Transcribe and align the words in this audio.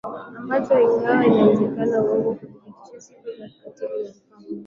ambacho 0.39 0.73
ingawa 0.85 1.23
inawezekana 1.25 1.97
uongo 2.03 2.29
huthibitisha 2.29 3.01
sifa 3.01 3.29
ya 3.39 3.47
kikatili 3.49 3.95
ya 4.05 4.09
mfalme 4.11 4.57